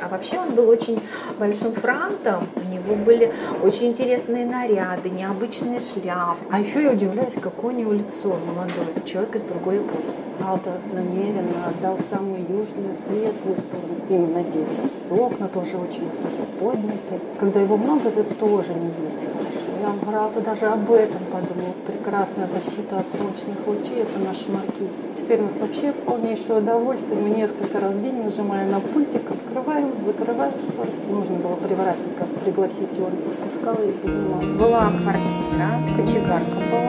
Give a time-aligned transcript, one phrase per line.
[0.00, 1.00] А вообще он был очень
[1.38, 6.44] большим франтом, у него были очень интересные наряды, необычные шляпы.
[6.50, 10.27] А еще я удивляюсь, какое у него лицо молодое, человек из другой эпохи.
[10.44, 14.90] Алта намеренно отдал самую южную, светлую сторону именно детям.
[15.10, 17.20] Окна тоже очень высоко подняты.
[17.38, 19.68] Когда его много, это тоже не есть хорошо.
[19.80, 21.74] Я Алта даже об этом подумал.
[21.86, 24.92] Прекрасная защита от солнечных лучей– это наш маркиз.
[25.14, 27.20] Теперь у нас вообще полнейшее удовольствие.
[27.20, 30.90] Мы несколько раз в день, нажимая на пультик, открываем, закрываем шторы.
[31.10, 34.40] Нужно было привратника пригласить, он пускал и поднимал.
[34.58, 36.87] Была квартира, кочегарка была.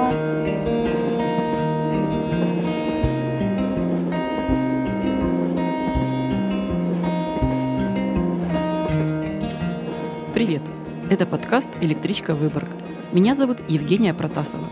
[11.10, 12.70] Это подкаст «Электричка Выборг».
[13.14, 14.66] Меня зовут Евгения Протасова.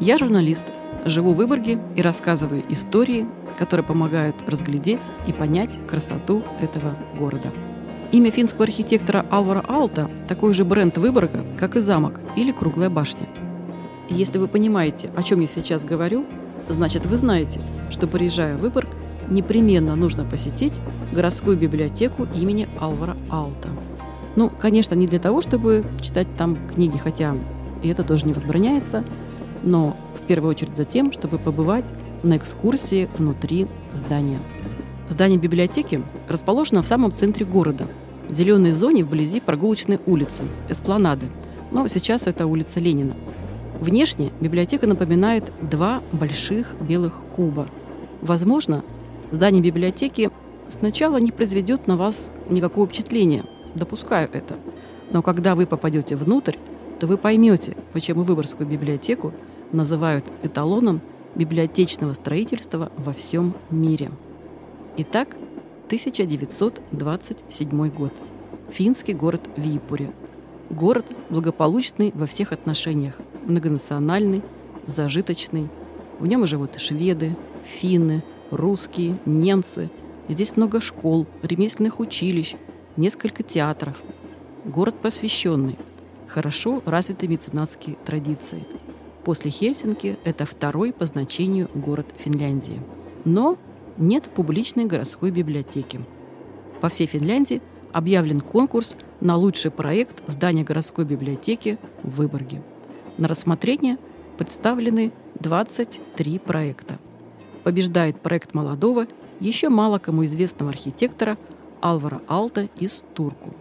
[0.00, 0.64] Я журналист,
[1.04, 3.26] живу в Выборге и рассказываю истории,
[3.58, 7.52] которые помогают разглядеть и понять красоту этого города.
[8.12, 13.28] Имя финского архитектора Алвара Алта– такой же бренд Выборга, как и замок или круглая башня.
[14.08, 16.24] Если вы понимаете, о чем я сейчас говорю,
[16.70, 17.60] значит вы знаете,
[17.90, 18.88] что приезжая в Выборг,
[19.28, 20.80] непременно нужно посетить
[21.12, 23.68] городскую библиотеку имени Алвара Алта–
[24.36, 27.36] ну, конечно, не для того, чтобы читать там книги, хотя
[27.82, 29.04] и это тоже не возбраняется,
[29.62, 34.38] но в первую очередь за тем, чтобы побывать на экскурсии внутри здания.
[35.08, 37.86] Здание библиотеки расположено в самом центре города,
[38.28, 41.26] в зеленой зоне вблизи прогулочной улицы, эспланады,
[41.70, 43.14] но сейчас это улица Ленина.
[43.80, 47.68] Внешне библиотека напоминает два больших белых куба.
[48.22, 48.82] Возможно,
[49.30, 50.30] здание библиотеки
[50.68, 53.44] сначала не произведет на вас никакого впечатления–
[53.74, 54.56] допускаю это.
[55.10, 56.56] Но когда вы попадете внутрь,
[56.98, 59.32] то вы поймете, почему Выборгскую библиотеку
[59.72, 61.00] называют эталоном
[61.34, 64.10] библиотечного строительства во всем мире.
[64.96, 65.36] Итак,
[65.86, 68.12] 1927 год.
[68.70, 70.10] Финский город Випури.
[70.70, 73.18] Город благополучный во всех отношениях.
[73.44, 74.42] Многонациональный,
[74.86, 75.68] зажиточный.
[76.18, 79.90] В нем живут шведы, финны, русские, немцы.
[80.28, 82.54] Здесь много школ, ремесленных училищ,
[82.96, 84.00] несколько театров.
[84.64, 85.76] Город просвещенный,
[86.26, 88.64] хорошо развиты меценатские традиции.
[89.24, 92.80] После Хельсинки это второй по значению город Финляндии.
[93.24, 93.56] Но
[93.96, 96.00] нет публичной городской библиотеки.
[96.80, 97.62] По всей Финляндии
[97.92, 102.62] объявлен конкурс на лучший проект здания городской библиотеки в Выборге.
[103.16, 103.98] На рассмотрение
[104.36, 106.98] представлены 23 проекта.
[107.62, 109.06] Побеждает проект молодого,
[109.40, 111.38] еще мало кому известного архитектора
[111.84, 113.54] Алвара Алта из Турку.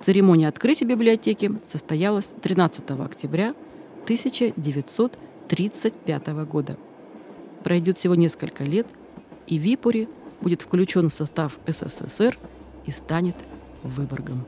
[0.00, 3.54] Церемония открытия библиотеки состоялась 13 октября
[4.04, 6.78] 1935 года.
[7.62, 8.86] Пройдет всего несколько лет,
[9.46, 10.08] и Випури
[10.40, 12.38] будет включен в состав СССР
[12.86, 13.36] и станет
[13.82, 14.46] Выборгом.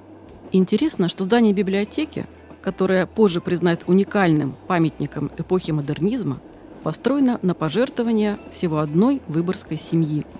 [0.52, 2.24] Интересно, что здание библиотеки,
[2.62, 6.40] которое позже признают уникальным памятником эпохи модернизма,
[6.82, 10.24] построено на пожертвования всего одной выборгской семьи–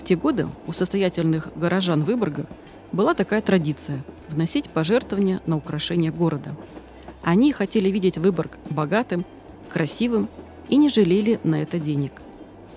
[0.00, 2.46] в те годы у состоятельных горожан Выборга
[2.90, 6.56] была такая традиция– вносить пожертвования на украшение города.
[7.22, 9.26] Они хотели видеть Выборг богатым,
[9.68, 10.30] красивым
[10.70, 12.12] и не жалели на это денег.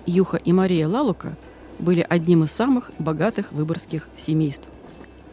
[0.04, 1.34] Юха и Мария Лалука
[1.78, 4.68] были одним из самых богатых выборгских семейств.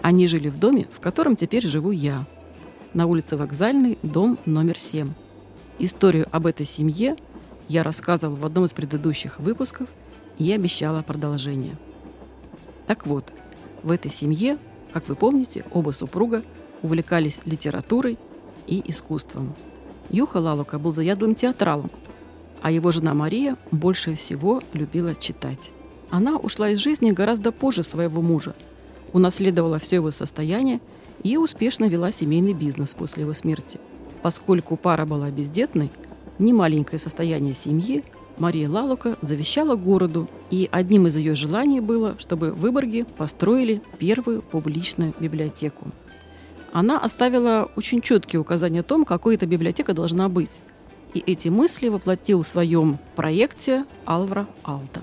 [0.02, 2.26] Они жили в доме, в котором теперь живу я,
[2.94, 5.12] на улице Вокзальный, дом номер 7.
[5.78, 7.18] Историю об этой семье
[7.68, 9.90] я рассказывал в одном из предыдущих выпусков–
[10.38, 11.78] и обещала продолжение.
[12.88, 13.32] Так вот,
[13.84, 14.58] в этой семье,
[14.92, 16.44] как вы помните, оба супруга
[16.82, 18.18] увлекались литературой
[18.68, 19.56] и искусством.
[20.10, 21.92] Юха Лалука был заядлым театралом,
[22.62, 25.72] а его жена Мария больше всего любила читать.
[26.10, 28.56] Она ушла из жизни гораздо позже своего мужа,
[29.14, 30.82] унаследовала все его состояние
[31.24, 33.80] и успешно вела семейный бизнес после его смерти.
[34.22, 35.92] Поскольку пара была бездетной,
[36.40, 38.04] немаленькое состояние семьи–
[38.38, 44.42] Мария Лалука завещала городу, и одним из ее желаний было, чтобы в Выборге построили первую
[44.42, 45.88] публичную библиотеку.
[46.72, 50.60] Она оставила очень четкие указания о том, какой эта библиотека должна быть.
[51.14, 55.02] И эти мысли воплотил в своем проекте Алвара Алта.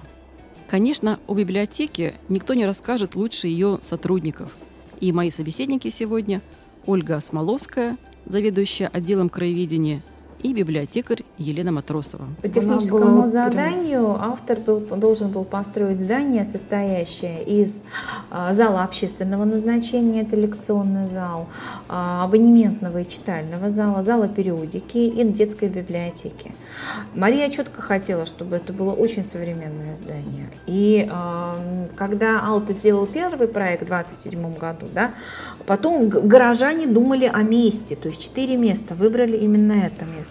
[0.69, 4.57] Конечно, о библиотеке никто не расскажет лучше ее сотрудников.
[5.01, 6.43] И мои собеседники сегодня–
[6.89, 10.03] Ольга Смоловская, заведующая отделом краеведения,
[10.43, 12.27] и библиотекарь Елена Матросова.
[12.43, 17.83] По техническому заданию автор был, должен был построить здание, состоящее из
[18.31, 21.49] а, зала общественного назначения, это лекционный зал,
[21.89, 26.53] а, абонементного и читального зала, зала периодики и детской библиотеки.
[27.15, 30.51] Мария четко хотела, чтобы это было очень современное здание.
[30.67, 35.13] И э, когда Алта сделал первый проект в 27 году, да,
[35.67, 40.28] потом горожане думали о месте, то есть четыре места, выбрали именно это место.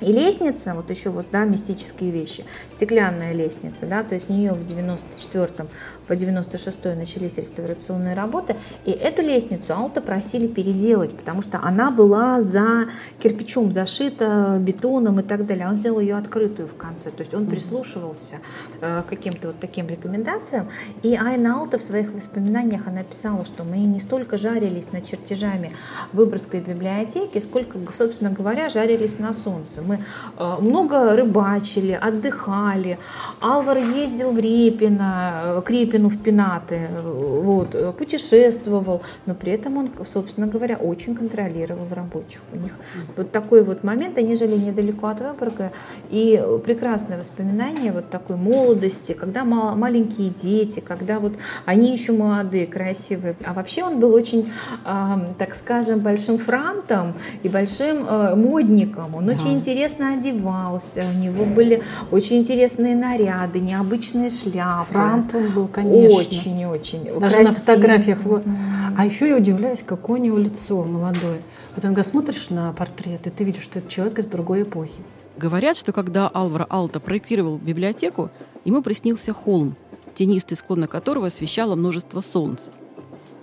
[0.00, 4.52] И лестница, вот еще вот, да, мистические вещи, стеклянная лестница, да, то есть в нее
[4.52, 5.68] в 94-м
[6.06, 12.42] по 96 начались реставрационные работы, и эту лестницу Алта просили переделать, потому что она была
[12.42, 15.68] за кирпичом зашита, бетоном и так далее.
[15.68, 18.36] Он сделал ее открытую в конце, то есть он прислушивался
[18.80, 20.68] э, к каким-то вот таким рекомендациям.
[21.02, 25.72] И Айна Алта в своих воспоминаниях она писала, что мы не столько жарились над чертежами
[26.12, 29.82] Выборгской библиотеки, сколько, собственно говоря, жарились на солнце.
[29.82, 29.98] Мы
[30.38, 32.98] э, много рыбачили, отдыхали.
[33.40, 39.90] Алвар ездил в Репино, э, к Репину в Пенаты, вот, путешествовал, но при этом он,
[40.04, 42.40] собственно говоря, очень контролировал рабочих.
[42.52, 42.72] У них
[43.16, 45.72] вот такой вот момент, они жили недалеко от Выборга,
[46.10, 53.36] и прекрасное воспоминание вот такой молодости, когда маленькие дети, когда вот они еще молодые, красивые.
[53.44, 54.50] А вообще он был очень,
[54.84, 59.14] так скажем, большим франтом и большим э, модником.
[59.14, 59.32] Он да.
[59.32, 64.92] очень интересно одевался, у него были очень интересные наряды, необычные шляпы.
[64.92, 65.83] Франт он был, конечно.
[65.86, 67.04] Очень-очень.
[67.04, 67.44] Даже красивый.
[67.44, 68.18] на фотографиях.
[68.20, 68.94] Mm-hmm.
[68.96, 71.42] А еще я удивляюсь, какое у него лицо молодое.
[71.74, 75.02] Вот когда смотришь на портрет, и ты видишь, что это человек из другой эпохи.
[75.36, 78.30] Говорят, что когда Алваро Алта проектировал библиотеку,
[78.64, 79.76] ему приснился холм,
[80.14, 82.68] тенистый склон которого освещало множество солнц.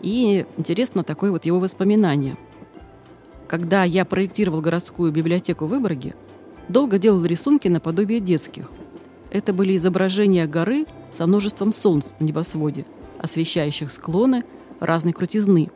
[0.01, 2.37] И интересно такое вот его воспоминание.
[3.47, 6.15] Когда я проектировал городскую библиотеку в Выборге,
[6.69, 8.71] долго делал рисунки наподобие детских.
[9.29, 12.85] Это были изображения горы со множеством солнц на небосводе,
[13.19, 14.43] освещающих склоны
[14.79, 15.69] разной крутизны.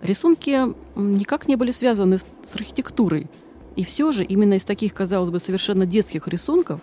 [0.00, 0.58] Рисунки
[0.96, 3.28] никак не были связаны с архитектурой.
[3.76, 6.80] И все же именно из таких, казалось бы, совершенно детских рисунков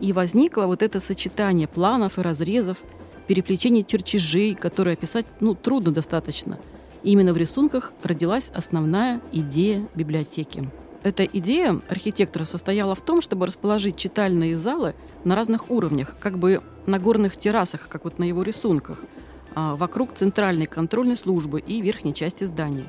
[0.00, 2.78] и возникло вот это сочетание планов и разрезов,
[3.28, 6.58] переплетение чертежей, которые описать ну, трудно достаточно.
[7.04, 10.68] И именно в рисунках родилась основная идея библиотеки.
[11.02, 14.94] Эта идея архитектора состояла в том, чтобы расположить читальные залы
[15.24, 19.02] на разных уровнях, как бы на горных террасах, как вот на его рисунках,
[19.54, 22.86] а, вокруг центральной контрольной службы и верхней части здания.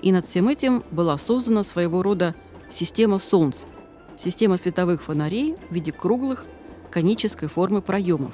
[0.00, 2.34] И над всем этим была создана своего рода
[2.70, 3.64] система солнц,
[4.16, 6.46] система световых фонарей в виде круглых
[6.90, 8.32] конической формы проемов.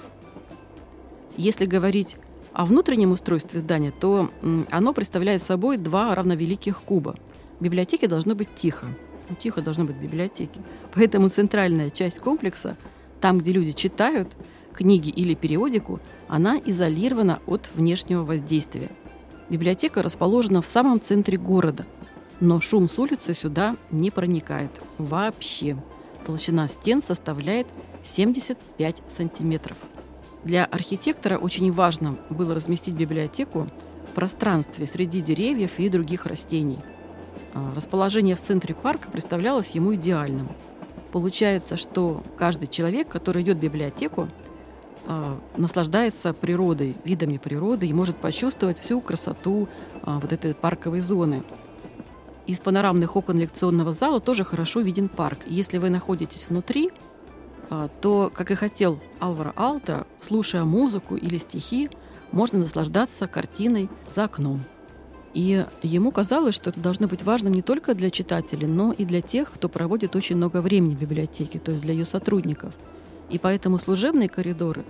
[1.37, 2.17] Если говорить
[2.52, 4.31] о внутреннем устройстве здания, то
[4.70, 7.17] оно представляет собой два равновеликих куба.
[7.58, 8.87] В библиотеке должно быть тихо,
[9.28, 10.61] ну, тихо должно быть в библиотеке.
[10.94, 12.76] Поэтому центральная часть комплекса,
[13.20, 14.37] там, где люди читают
[14.73, 18.90] книги или периодику, она изолирована от внешнего воздействия.
[19.49, 21.87] Библиотека расположена в самом центре города,
[22.40, 25.76] но шум с улицы сюда не проникает вообще.
[26.25, 27.67] Толщина стен составляет
[28.05, 29.76] 75 сантиметров.
[30.44, 33.69] Для архитектора очень важно было разместить библиотеку
[34.11, 36.79] в пространстве среди деревьев и других растений–
[37.75, 40.49] расположение в центре парка представлялось ему идеальным.
[41.12, 44.29] Получается, что каждый человек, который идет в библиотеку,
[45.06, 49.69] а, наслаждается природой, видами природы и может почувствовать всю красоту
[50.03, 51.43] а, вот этой парковой зоны.
[52.47, 55.41] Из панорамных окон лекционного зала тоже хорошо виден парк.
[55.47, 56.91] Если вы находитесь внутри,
[58.00, 61.91] то, как и хотел Алвара Алта, слушая музыку или стихи,
[62.31, 64.63] можно наслаждаться картиной за окном.
[65.36, 69.20] И ему казалось, что это должно быть важно не только для читателей, но и для
[69.20, 72.72] тех, кто проводит очень много времени в библиотеке, то есть для ее сотрудников.
[73.28, 74.86] И поэтому служебные коридоры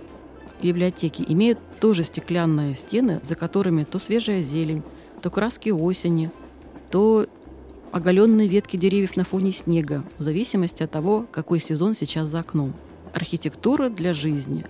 [0.63, 4.83] библиотеки имеют тоже стеклянные стены, за которыми то свежая зелень,
[5.21, 6.31] то краски осени,
[6.91, 7.27] то
[7.91, 12.73] оголенные ветки деревьев на фоне снега, в зависимости от того, какой сезон сейчас за окном.
[13.13, 14.65] Архитектура для жизни.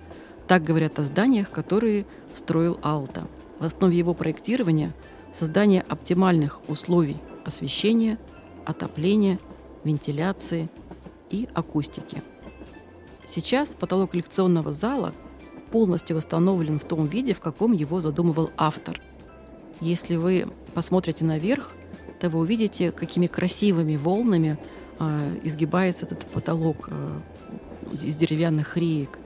[0.48, 2.04] Так говорят о зданиях, которые
[2.34, 3.28] строил Алта.
[3.60, 4.92] В основе его проектирования–
[5.32, 8.18] создание оптимальных условий освещения,
[8.64, 9.38] отопления,
[9.84, 10.68] вентиляции
[11.30, 12.22] и акустики.
[13.26, 15.14] Сейчас потолок лекционного зала
[15.70, 19.00] полностью восстановлен в том виде, в каком его задумывал автор.
[19.80, 21.72] Если вы посмотрите наверх,
[22.20, 24.58] то вы увидите, какими красивыми волнами
[24.98, 27.20] э, изгибается этот потолок э,
[28.02, 29.18] из деревянных реек.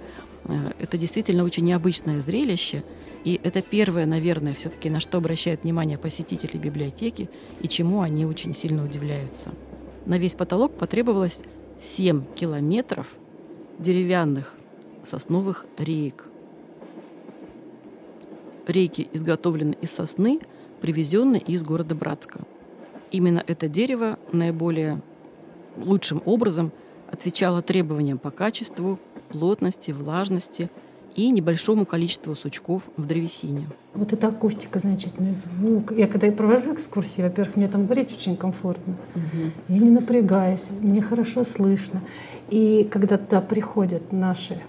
[0.45, 2.83] Э, это действительно очень необычное зрелище–
[3.25, 8.55] и это первое, наверное, все-таки на что обращают внимание посетители библиотеки и чему они очень
[8.55, 9.53] сильно удивляются.
[10.07, 11.43] на весь потолок потребовалось
[11.81, 13.07] 7 километров
[13.79, 14.57] деревянных
[15.05, 16.29] сосновых реек.
[18.67, 20.41] Рейки изготовлены из сосны,
[20.81, 22.41] привезенной из города Братска.
[23.11, 25.01] Именно это дерево наиболее
[25.77, 26.73] лучшим образом
[27.11, 28.99] отвечало требованиям по качеству,
[29.29, 30.71] плотности, влажности
[31.15, 33.67] и небольшому количеству сучков в древесине.
[33.95, 35.93] Вот эта акустика, замечательный звук.
[35.93, 38.95] Я когда я провожу экскурсии, во-первых, мне там говорить очень комфортно.
[39.15, 39.53] Угу.
[39.69, 42.01] Я не напрягаюсь, мне хорошо слышно.
[42.51, 44.61] И когда туда приходят наши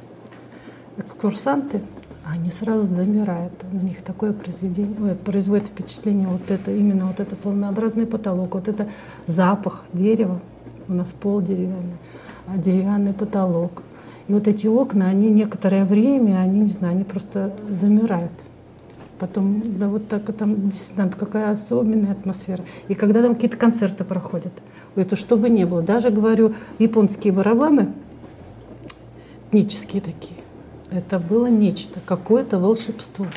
[0.97, 1.81] экскурсанты,
[2.25, 3.53] они сразу замирают.
[3.71, 8.67] На них такое произведение, ой, производит впечатление вот это, именно вот этот волнообразный потолок, вот
[8.67, 8.87] это
[9.27, 10.39] запах дерева.
[10.87, 11.97] У нас пол деревянный,
[12.47, 13.83] а деревянный потолок.
[14.33, 18.33] И вот эти окна, они некоторое время, они, не знаю, они просто замирают.
[19.19, 22.65] Потом, да вот так, там действительно какая особенная атмосфера.
[22.87, 24.51] И когда там какие-то концерты проходят,
[24.95, 25.83] это что бы ни было.
[25.83, 27.93] Даже, говорю, японские барабаны,
[29.51, 30.39] этнические такие,
[30.89, 33.27] это было нечто, какое-то волшебство.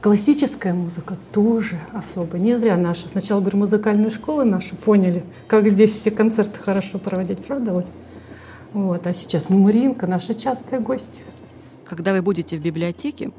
[0.00, 2.38] Классическая музыка тоже особо.
[2.38, 7.44] Не зря наши, сначала, говорю, музыкальные школы наши поняли, как здесь все концерты хорошо проводить,
[7.44, 7.86] правда, Оль?
[8.72, 9.06] Вот.
[9.06, 11.22] А сейчас Мумуринка, наши частые гости.
[11.84, 13.32] Когда вы будете в библиотеке,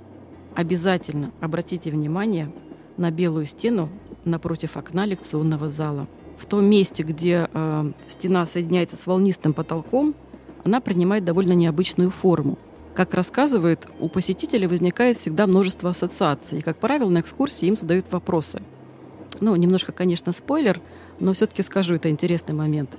[0.56, 2.52] обязательно обратите внимание
[2.98, 3.90] на белую стену
[4.26, 6.08] напротив окна лекционного зала.
[6.38, 10.16] В том месте, где э, стена соединяется с волнистым потолком,
[10.64, 12.58] она принимает довольно необычную форму–
[12.94, 18.06] как рассказывают, у посетителей возникает всегда множество ассоциаций, и, как правило, на экскурсии им задают
[18.12, 18.62] вопросы.
[19.40, 20.82] Ну, немножко, конечно, спойлер,
[21.20, 22.92] но все-таки скажу, это интересный момент.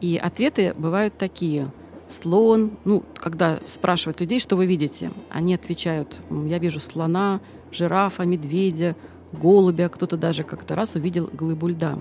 [0.00, 1.70] И ответы бывают такие.
[2.08, 7.40] Слон, ну, когда спрашивают людей, что вы видите, они отвечают, я вижу слона,
[7.72, 8.94] жирафа, медведя,
[9.32, 11.98] голубя, кто-то даже как-то раз увидел глыбу льда.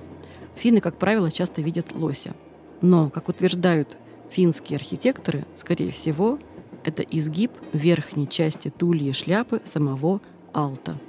[0.55, 2.35] Финны, как правило, часто видят лося.
[2.81, 3.97] Но, как утверждают
[4.29, 6.37] финские архитекторы, скорее всего,
[6.83, 10.21] это изгиб верхней части тульи шляпы самого
[10.51, 10.99] Алта.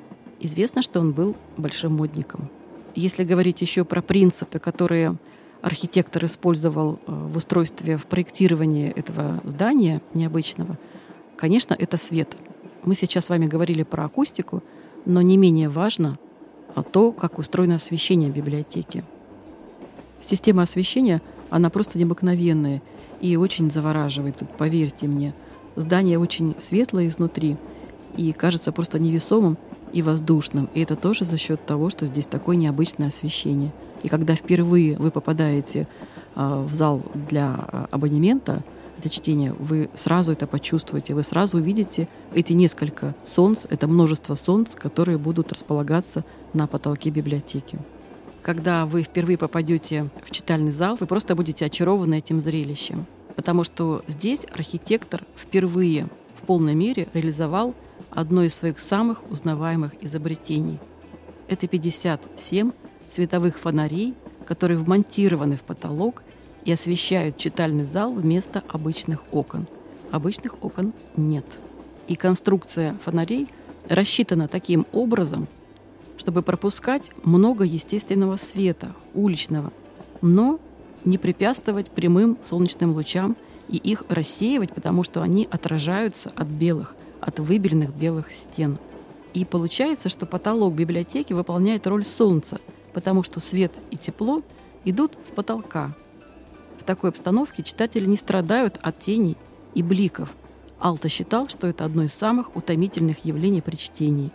[0.41, 2.49] Известно, что он был большим модником.
[2.95, 5.17] Если говорить еще про принципы, которые
[5.65, 10.79] архитектор использовал э, в устройстве, в проектировании этого здания необычного,
[11.37, 12.37] конечно, это свет.
[12.85, 14.63] Мы сейчас с вами говорили про акустику,
[15.07, 16.19] но не менее важно
[16.93, 19.05] то, как устроено освещение библиотеки.
[20.21, 22.83] Система освещения, она просто необыкновенная
[23.23, 25.33] и очень завораживает, поверьте мне.
[25.77, 27.57] Здание очень светлое изнутри
[28.19, 29.57] и кажется просто невесомым
[29.95, 30.69] и воздушным.
[30.75, 33.73] И это тоже за счет того, что здесь такое необычное освещение.
[34.05, 35.89] И когда впервые вы попадаете
[36.37, 38.63] э, в зал для э, абонемента,
[38.99, 44.77] для чтения, вы сразу это почувствуете, вы сразу увидите эти несколько солнц, это множество солнц,
[44.77, 47.79] которые будут располагаться на потолке библиотеки.
[48.43, 53.07] Когда вы впервые попадете в читальный зал, вы просто будете очарованы этим зрелищем
[53.37, 57.75] потому что здесь архитектор впервые в полной мере реализовал
[58.11, 60.79] одно из своих самых узнаваемых изобретений.
[61.49, 62.73] Это 57
[63.09, 64.15] световых фонарей,
[64.47, 66.23] которые вмонтированы в потолок
[66.65, 69.67] и освещают читальный зал вместо обычных окон.
[70.11, 71.45] Обычных окон нет.
[72.09, 73.49] И конструкция фонарей
[73.89, 75.49] рассчитана таким образом,
[76.17, 79.73] чтобы пропускать много естественного света, уличного,
[80.21, 80.59] но
[81.05, 83.37] не препятствовать прямым солнечным лучам
[83.69, 88.79] и их рассеивать, потому что они отражаются от белых, от выбеленных белых стен.
[89.33, 92.61] И получается, что потолок библиотеки выполняет роль солнца,
[92.95, 94.43] потому что свет и тепло
[94.85, 95.95] идут с потолка.
[96.79, 99.37] В такой обстановке читатели не страдают от теней
[99.75, 100.35] и бликов.
[100.79, 104.31] Алта считал, что это одно из самых утомительных явлений при чтении.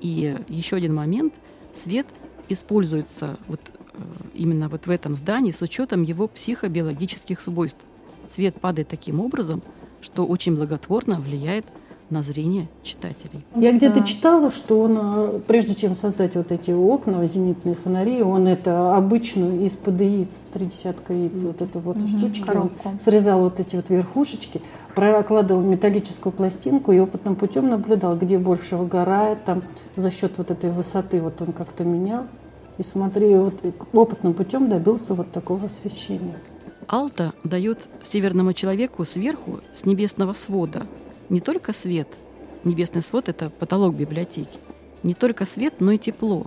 [0.00, 1.34] И еще один момент.
[1.74, 2.06] Свет
[2.48, 3.60] используется вот
[3.98, 4.02] Э,
[4.34, 7.84] именно вот в этом здании с учетом его психобиологических свойств.
[8.30, 9.62] Свет падает таким образом,
[10.00, 11.64] что очень благотворно влияет
[12.10, 13.44] на зрение читателей.
[13.54, 18.46] Я где-то читала, что он, э, прежде чем создать вот эти окна, зенитные фонари, он
[18.46, 22.88] это обычную из-под яиц, три десятка яиц, вот эту вот mm штучки, коробку.
[22.88, 24.62] он срезал вот эти вот верхушечки,
[24.94, 29.62] прокладывал металлическую пластинку и опытным путем наблюдал, где больше выгорает, там
[29.96, 32.24] за счет вот этой высоты вот он как-то менял.
[32.78, 33.54] И смотри, вот
[33.92, 36.38] опытным путем добился вот такого освещения.
[36.86, 40.86] Алта дает северному человеку сверху с небесного свода
[41.28, 42.08] не только свет,
[42.64, 44.58] небесный свод– это потолок библиотеки,
[45.02, 46.46] не только свет, но и тепло.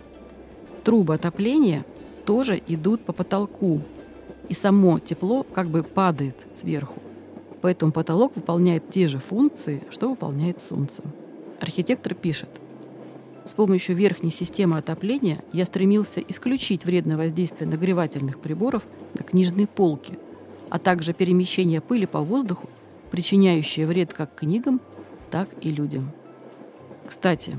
[0.83, 1.85] Трубы отопления
[2.25, 3.81] тоже идут по потолку,
[4.49, 7.01] и само тепло как бы падает сверху.
[7.61, 11.03] Поэтому потолок выполняет те же функции, что выполняет Солнце.
[11.59, 12.49] Архитектор пишет,
[13.45, 18.83] С помощью верхней системы отопления я стремился исключить вредное воздействие нагревательных приборов
[19.13, 20.17] на книжные полки,
[20.69, 22.67] а также перемещение пыли по воздуху,
[23.11, 24.81] причиняющее вред как книгам,
[25.29, 26.11] так и людям.
[27.07, 27.57] Кстати,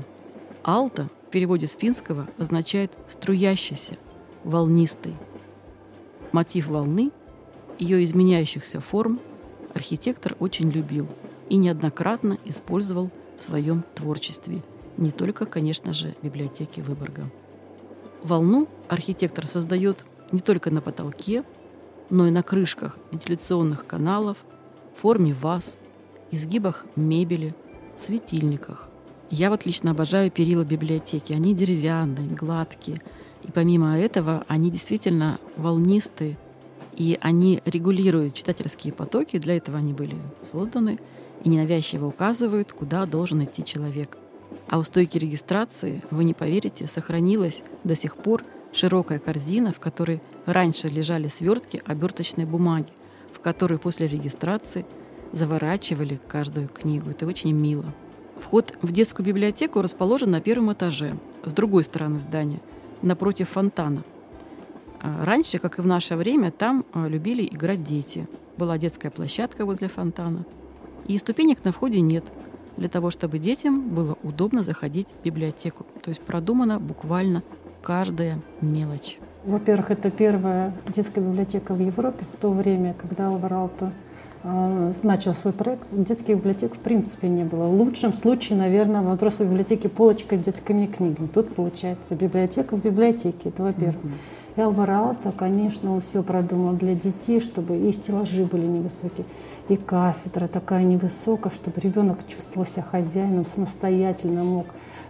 [0.63, 3.95] «алта» в переводе с финского означает «струящийся»,
[4.43, 5.15] «волнистый».
[6.31, 7.11] Мотив волны,
[7.79, 9.19] ее изменяющихся форм,
[9.73, 11.07] архитектор очень любил
[11.49, 14.61] и неоднократно использовал в своем творчестве–
[14.97, 17.29] не только, конечно же, библиотеки Выборга.
[18.23, 21.43] Волну архитектор создает не только на потолке,
[22.09, 24.37] но и на крышках вентиляционных каналов,
[24.95, 25.77] форме ваз,
[26.31, 27.55] изгибах мебели,
[27.97, 28.89] светильниках.
[29.29, 31.33] Я вот лично обожаю перила библиотеки.
[31.33, 33.01] Они деревянные, гладкие.
[33.43, 36.37] И помимо этого, они действительно волнистые,
[36.95, 40.15] и они регулируют читательские потоки, для этого они были
[40.49, 40.99] созданы,
[41.43, 44.17] и ненавязчиво указывают, куда должен идти человек.
[44.67, 50.21] А у стойки регистрации, вы не поверите, сохранилась до сих пор широкая корзина, в которой
[50.45, 52.91] раньше лежали свертки оберточной бумаги,
[53.43, 54.85] в которую после регистрации
[55.33, 57.09] заворачивали каждую книгу.
[57.09, 57.93] Это очень мило.
[58.39, 62.61] Вход в детскую библиотеку расположен на первом этаже, с другой стороны здания,
[63.01, 64.03] напротив фонтана.
[65.01, 68.29] А раньше, как и в наше время, там а, любили играть дети.
[68.55, 70.45] Была детская площадка возле фонтана.
[71.09, 72.23] И ступенек на входе нет–
[72.77, 75.85] для того, чтобы детям было удобно заходить в библиотеку.
[76.01, 77.43] То есть продумана буквально
[77.81, 79.19] каждая мелочь.
[79.45, 83.91] Во-первых, это первая детская библиотека в Европе в то время, когда Алваралто
[84.41, 87.67] а, начал свой проект, детских библиотек в принципе не было.
[87.67, 91.27] В лучшем случае, наверное, во взрослой библиотеке полочка с детскими книгами.
[91.27, 94.03] Тут получается библиотека в библиотеке, это во-первых.
[94.03, 94.42] Mm-hmm.
[94.55, 99.25] И Алваралто, конечно, он все продумал для детей, чтобы и стеллажи были невысокие,
[99.67, 104.67] и кафедра такая невысокая, чтобы ребенок чувствовал себя хозяином, самостоятельно мог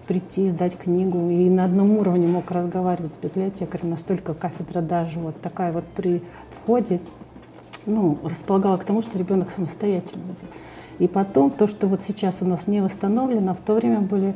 [0.08, 3.90] прийти, сдать книгу и на одном уровне мог разговаривать с библиотекарем.
[3.90, 7.02] Настолько кафедра даже вот такая вот при входе
[7.86, 10.48] ну, располагала к тому, что ребенок самостоятельный был.
[11.00, 14.36] И потом то, что вот сейчас у нас не восстановлено, в то время были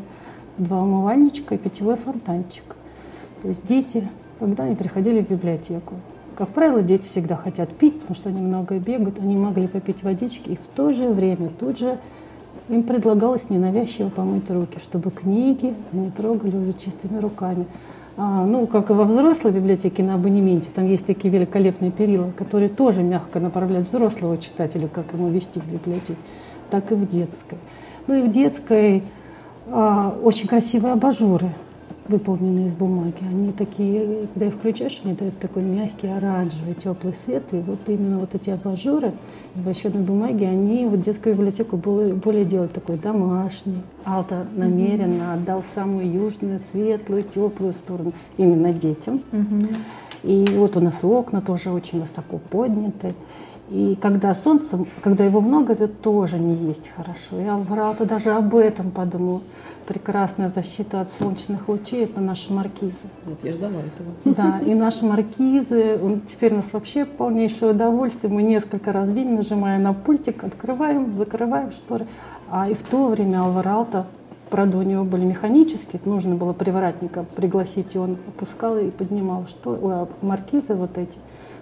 [0.57, 2.75] два умывальничка и питьевой фонтанчик.
[3.41, 4.09] То есть дети
[4.39, 5.95] когда они приходили в библиотеку.
[6.35, 10.51] Как правило, дети всегда хотят пить, потому что они много бегают, они могли попить водички,
[10.51, 11.97] и в то же время тут же
[12.69, 17.65] им предлагалось ненавязчиво помыть руки, чтобы книги они трогали уже чистыми руками.
[18.17, 22.69] А, ну, как и во взрослой библиотеке на абонементе, там есть такие великолепные перила, которые
[22.69, 26.19] тоже мягко направляют взрослого читателя, как ему вести в библиотеке,
[26.69, 27.57] так и в детской.
[28.07, 29.03] Ну и в детской
[29.67, 31.49] а, очень красивые абажуры–
[32.09, 33.21] выполнены из бумаги.
[33.21, 37.43] Они такие, когда их включаешь, они дают такой мягкий оранжевый теплый свет.
[37.51, 39.13] И вот именно вот эти абажуры
[39.55, 43.81] из вощеной бумаги, они вот детскую библиотеку более, более делают такой домашний.
[44.03, 49.21] Алта намеренно отдал самую южную, светлую, теплую сторону именно детям.
[50.23, 53.13] И вот у нас окна тоже очень высоко подняты.
[53.69, 57.41] И когда солнце, когда его много, это тоже не есть хорошо.
[57.41, 59.41] И Алварата даже об этом подумал
[59.87, 63.07] прекрасная защита от солнечных лучей– это наши маркизы.
[63.25, 64.35] Вот я ждала этого.
[64.35, 68.31] Да, и наши маркизы, теперь у нас вообще полнейшее удовольствие.
[68.31, 72.05] Мы несколько раз в день, нажимая на пультик, открываем, закрываем шторы.
[72.49, 74.07] А и в то время Алваралта,
[74.49, 80.09] правда, у него были механические, нужно было привратника пригласить, и он опускал и поднимал что,
[80.21, 81.17] маркизы вот эти.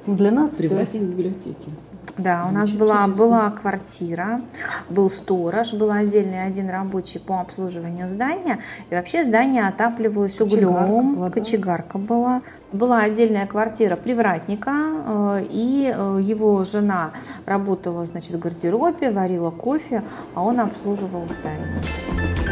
[0.07, 0.51] Но для нас...
[0.51, 1.69] Привратник в библиотеке.
[2.17, 4.41] Да, у нас была, была квартира,
[4.89, 8.59] был сторож, был отдельный один рабочий по обслуживанию здания.
[8.89, 12.41] И вообще здание отапливалось углем, была, кочегарка была.
[12.71, 17.11] Была отдельная квартира привратника, э, и э, его жена
[17.45, 20.01] работала значит, в гардеробе, варила кофе,
[20.33, 22.44] а он обслуживал здание.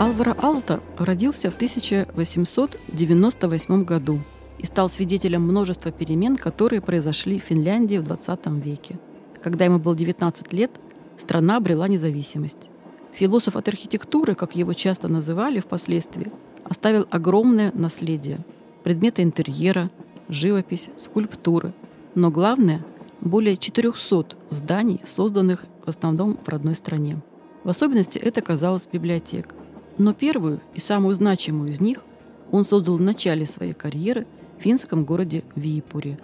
[0.00, 4.18] Алваро Алта родился в 1898 году
[4.56, 8.98] и стал свидетелем множества перемен, которые произошли в Финляндии в 20 веке.
[9.42, 10.70] Когда ему было 19 лет,
[11.18, 12.70] страна обрела независимость.
[13.12, 16.32] Философ от архитектуры, как его часто называли впоследствии,
[16.64, 18.38] оставил огромное наследие.
[18.82, 19.90] Предметы интерьера,
[20.30, 21.74] живопись, скульптуры.
[22.14, 22.82] Но главное–
[23.20, 27.20] более 400 зданий, созданных в основном в родной стране.
[27.64, 29.54] В особенности это казалось библиотек.
[30.00, 32.02] Но первую и самую значимую из них
[32.50, 34.26] он создал в начале своей карьеры
[34.58, 36.18] в финском городе Виипуре.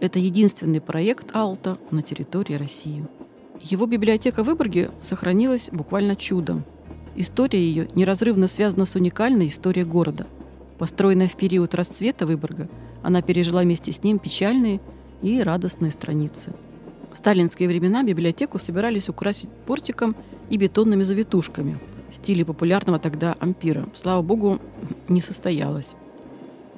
[0.00, 3.06] Это единственный проект Алта на территории России.
[3.58, 6.64] Его библиотека в Выборге сохранилась буквально чудом.
[7.16, 10.26] История ее неразрывно связана с уникальной историей города.
[10.76, 12.68] Построенная в период расцвета Выборга,
[13.02, 14.82] она пережила вместе с ним печальные
[15.22, 16.52] и радостные страницы.
[17.14, 20.16] В сталинские времена библиотеку собирались украсить портиком
[20.50, 21.80] и бетонными завитушками
[22.14, 23.88] стиле популярного тогда ампира.
[23.94, 24.58] Слава богу,
[25.08, 25.96] не состоялось.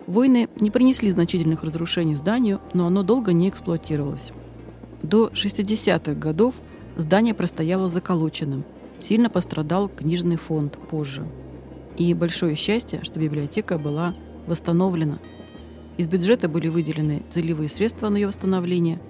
[0.06, 4.32] Войны не принесли значительных разрушений зданию, но оно долго не эксплуатировалось.
[5.02, 6.56] До 60-х годов
[6.96, 8.64] здание простояло заколоченным.
[9.00, 11.26] Сильно пострадал книжный фонд позже.
[11.96, 14.14] И большое счастье, что библиотека была
[14.46, 15.18] восстановлена.
[15.96, 19.00] Из бюджета были выделены целевые средства на ее восстановление,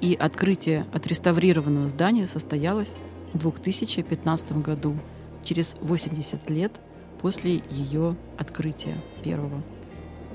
[0.00, 2.94] и открытие отреставрированного здания состоялось
[3.32, 4.94] в 2015 году,
[5.44, 6.72] через 80 лет
[7.20, 9.62] после ее открытия первого.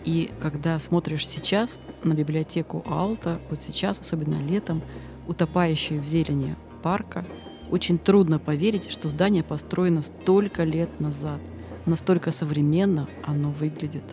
[0.05, 4.81] И когда смотришь сейчас на библиотеку Алта, вот сейчас, особенно летом,
[5.27, 7.25] утопающую в зелени парка,
[7.71, 11.39] очень трудно поверить, что здание построено столько лет назад.
[11.85, 14.03] Настолько современно оно выглядит.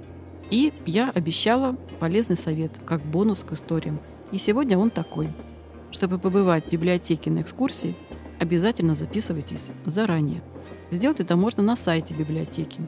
[0.50, 4.00] И я обещала полезный совет, как бонус к историям.
[4.33, 5.31] И сегодня он такой.
[5.90, 7.96] Чтобы побывать в библиотеке на экскурсии,
[8.38, 10.42] обязательно записывайтесь заранее.
[10.90, 12.81] Сделать это можно на сайте библиотеки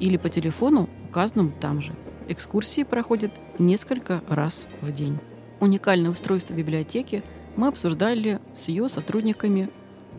[0.00, 1.92] или по телефону, указанному там же.
[2.28, 5.18] Экскурсии проходят несколько раз в день.
[5.60, 7.22] Уникальное устройство библиотеки
[7.56, 9.70] мы обсуждали с ее сотрудниками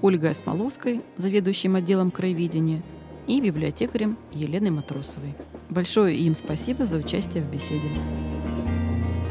[0.01, 2.81] Ольгой Осмоловской, заведующим отделом краеведения,
[3.27, 5.33] и библиотекарем Еленой Матросовой.
[5.69, 7.89] Большое им спасибо за участие в беседе.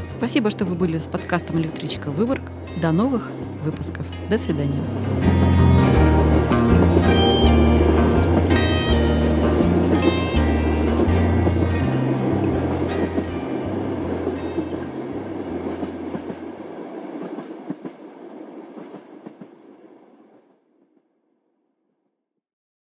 [0.05, 2.41] Спасибо, что вы были с подкастом «Электричка Выборг».
[2.81, 3.31] До новых
[3.63, 4.05] выпусков.
[4.29, 4.83] До свидания.